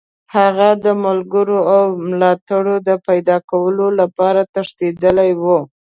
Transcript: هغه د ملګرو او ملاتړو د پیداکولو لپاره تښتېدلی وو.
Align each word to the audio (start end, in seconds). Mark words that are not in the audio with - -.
هغه 0.35 0.69
د 0.85 0.87
ملګرو 1.05 1.59
او 1.75 1.83
ملاتړو 2.05 2.75
د 2.87 2.89
پیداکولو 3.07 3.85
لپاره 3.99 4.41
تښتېدلی 4.53 5.31
وو. 5.41 5.59